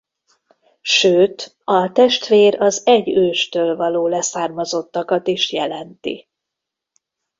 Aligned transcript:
Sőt 0.81 1.55
a 1.63 1.91
testvér 1.91 2.61
az 2.61 2.81
egy 2.85 3.09
őstől 3.09 3.75
való 3.75 4.07
leszármazottakat 4.07 5.27
is 5.27 5.51
jelenti. 5.51 6.29